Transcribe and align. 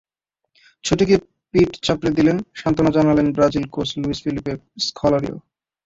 ছুটে 0.83 1.03
গিয়ে 1.07 1.19
পিঠ 1.53 1.69
চাপড়ে 1.85 2.11
দিলেন, 2.17 2.37
সান্ত্বনা 2.55 2.91
জানালেন 2.95 3.27
ব্রাজিল 3.35 3.65
কোচ 3.75 3.89
লুইস 4.01 4.19
ফেলিপে 4.23 4.53
স্কলারিও। 4.85 5.35